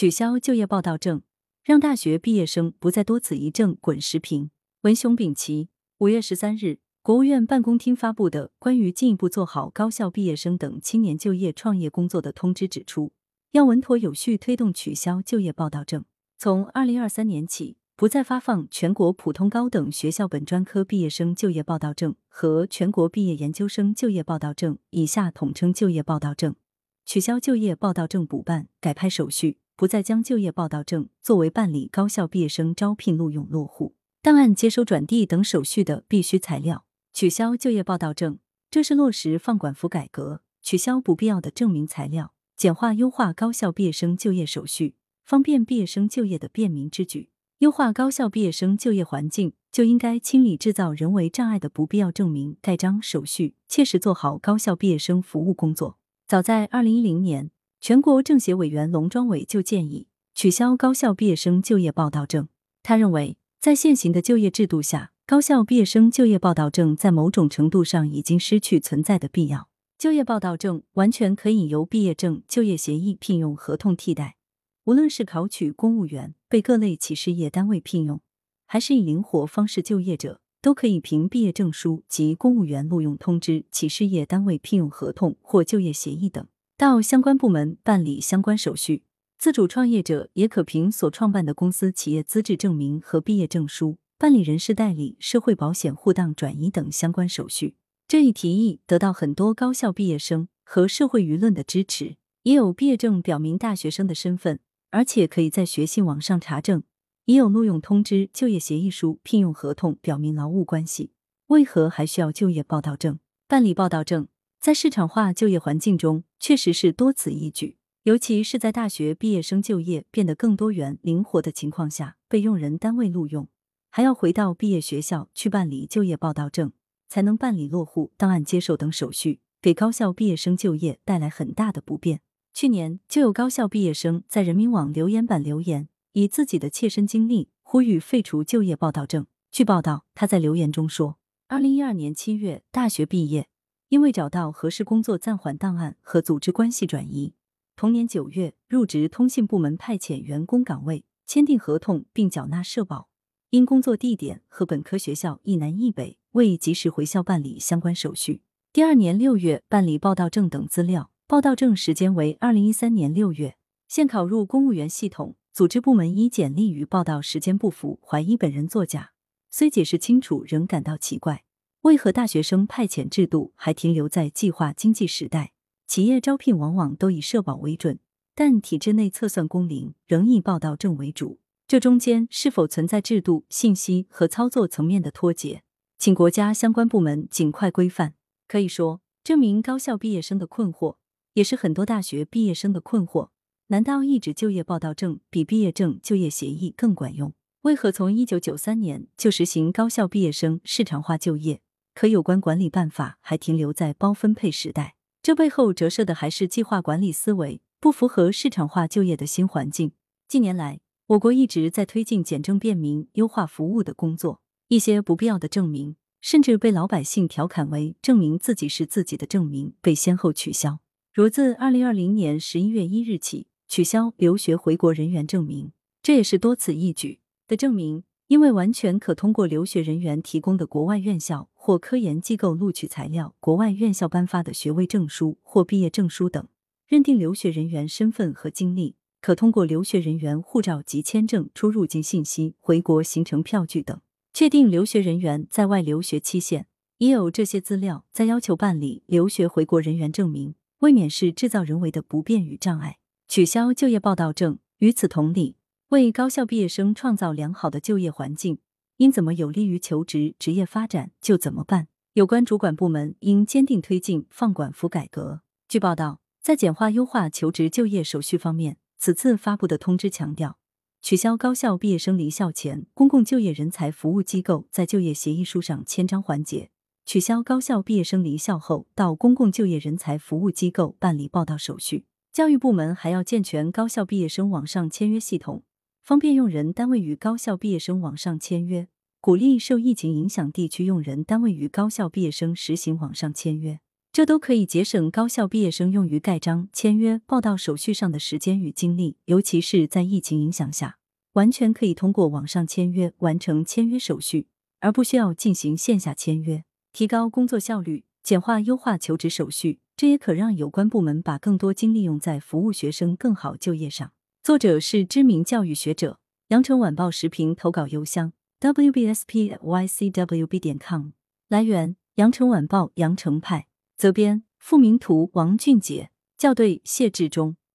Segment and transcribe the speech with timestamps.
[0.00, 1.20] 取消就业报到证，
[1.62, 4.50] 让大学毕业生不再多此一证滚石屏。
[4.80, 13.12] 文雄丙奇，五月十三日，国务院办公厅发布的关于进一步做好高校毕业生等青年就业创业工作的通知指出，
[13.52, 16.06] 要稳妥有序推动取消就业报到证。
[16.38, 26.56] 从二零二三年起，不再发放全国普通高等学校本专科毕业生就业报到证和全国毕业研究生就业报到证（以下统称就业报到证），
[27.04, 33.94] 取消就业报到证补办、改拍手续，不再将就业报到证作为办理高校毕业生招聘录用落户。
[34.20, 36.84] 档案接收转递等手续的必须材料，
[37.14, 38.38] 取消就业报到证，
[38.70, 47.30] 这是落实放管服改革，取消不必要的证明材料，简化优化高校毕业生就业手续，方便毕业生就业的便民之举。
[47.60, 55.96] 优化高校毕业生就业环境，就应该清理制造人为障碍的不必要证明、盖章手续，切实做好高校毕业生服务工作。
[56.28, 62.48] 早在二零一零年，全国政协委员龙庄伟就建议取消高校毕业生就业报到证。
[62.82, 63.36] 他认为。
[63.60, 69.68] 在现行的就业制度下，高校毕业生就业报到证在某种程度上已经失去存在的必要。
[69.98, 74.36] 就业报到证完全可以由毕业证、就业协议、聘用合同替代。
[74.84, 78.22] 无论是考取公务员、被各类企事业单位聘用，
[78.64, 86.46] 还是以灵活方式就业者，都可以凭毕业证书及公务员录用通知、企事业单位聘用合同或就业协议等，
[86.80, 89.02] 到相关部门办理相关手续。
[89.38, 97.76] 自主创业者也可凭所创办的公司企业资质证明和毕业证书办理人事代理、社会保险互档转移等相关手续。
[98.08, 102.16] 这一提议得到很多高校毕业生和社会舆论的支持。
[102.44, 104.58] 已有毕业证表明大学生的身份，
[104.90, 106.80] 而且可以在学信网上查证；
[107.26, 111.12] 已有录用通知、就业协议书、聘用合同表明劳务关系，
[111.48, 113.18] 为何还需要就业报到证？
[113.46, 114.28] 办理报到证，
[114.60, 117.78] 在市场化就业环境中，确实是多此一举。
[118.02, 123.48] 尤其是在大学毕业生就业变得更多元、灵活的情况下，被用人单位录用，
[123.88, 126.72] 还要回到毕业学校去办理就业报到证，
[127.08, 132.20] 才能办理落户、档案接受等手续，给高校毕业生就业带来很大的不便。
[132.52, 139.26] 去年就有高校毕业生在人民网留言板留言，以自己的切身经历呼吁废除就业报到证。
[139.50, 141.18] 据报道，他在留言中说
[141.48, 143.48] ：“二零一二年七月大学毕业，
[143.90, 147.34] 因为找到合适工作，暂缓档案和组织关系转移。”
[147.74, 153.08] 同年九月，入职通信部门派遣员工岗位，签订合同并缴纳社保。
[153.50, 158.42] 因工作地点和本科学校一南一北，未及时回校办理相关手续。
[158.72, 163.56] 第二年六月办理报到证等资料，报到证时间为二零一三年六月。
[163.88, 169.10] 现考入公务员系统，组织部门依简历与报到时间不符，怀疑本人作假。
[169.50, 171.42] 虽解释清楚，仍感到奇怪，
[171.82, 175.52] 为何大学生派遣制度还停留在计划经济时代？
[175.86, 177.98] 企业招聘往往都以社保为准，
[178.34, 181.40] 但体制内测算工龄仍以报到证为主。
[181.66, 185.62] 这中间是否存在制度、信息和操作层面的脱节？
[185.96, 188.12] 请国家相关部门尽快规范。
[188.46, 190.96] 可以说，这名高校毕业生的困惑，
[191.32, 193.30] 也是很多大学毕业生的困惑。
[193.68, 197.32] 难道一纸就业报到证比毕业证、就业协议更管用？
[197.62, 201.62] 为何从一九九三年就实行高校毕业生市场化就业，
[202.00, 204.94] 可有关管理办法还停留在包分配时代？
[205.22, 209.92] 这背后折射的还是计划管理思维不符合市场化就业的新环境。
[210.26, 220.78] 近年来，我国一直在推进简政便民、优化服务的工作，一些不必要的证明，甚至被老百姓调侃为证明自己是自己的证明，被先后取消。
[221.12, 225.72] 如自二零二零年十一月一日起，取消留学回国人员证明，
[226.02, 228.04] 这也是多此一举的证明。
[228.28, 236.48] 因为完全可通过留学人员提供的国外院校或科研机构录取材料、国外院校颁发的学位证书或毕业证书等，
[236.86, 244.00] 认定留学人员身份和经历；可通过留学人员护照及签证出入境信息、回国行程票据等，
[244.32, 246.66] 确定留学人员在外留学期限。
[246.96, 252.96] 已有这些资料，再要求办理留学回国人员证明，未免是制造人为的不便与障碍。
[253.28, 255.56] 取消就业报到证，与此同理。
[255.90, 258.58] 为高校毕业生创造良好的就业环境，
[259.00, 261.88] 应怎么有利于求职、职业发展就怎么办。
[262.12, 265.40] 有关主管部门应坚定推进放管服改革。
[265.66, 270.58] 据报道，在简化优化求职就业手续方面，此次发布的通知强调，
[271.00, 276.70] 取消高校毕业生离校前公共就业人才服务机构在就业协议书上签章环节，
[277.06, 282.04] 取消高校毕业生离校后到公共就业人才服务机构办理报到手续。
[282.30, 285.64] 教育部门还要健全高校毕业生网上签约系统。
[286.02, 288.88] 方便用人单位与高校毕业生网上签约，
[289.20, 293.78] 鼓励受疫情影响地区用人单位与高校毕业生实行网上签约。
[294.12, 300.98] 这都可以节省高校毕业生用于盖章、签约、报到手续上的时间与精力，尤其是在疫情影响下，
[301.34, 304.48] 完全可以通过网上签约完成签约手续，
[304.80, 309.78] 而不需要进行线下签约，提高工作效率，简化优化求职手续。
[309.96, 314.12] 这也可让有关部门把更多精力用在服务学生更好就业上。
[314.42, 321.10] 作者是知名教育学者，羊城晚报时评投稿邮箱 wbspycwb 点 com。
[321.48, 323.66] 来源：羊城晚报羊城派。
[323.98, 327.56] 责编：付明图，王俊杰，校对：谢志忠。